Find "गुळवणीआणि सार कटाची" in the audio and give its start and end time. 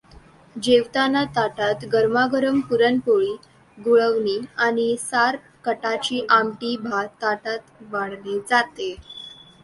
3.77-6.25